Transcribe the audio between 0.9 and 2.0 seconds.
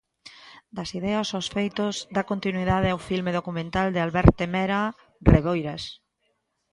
ideas aos feitos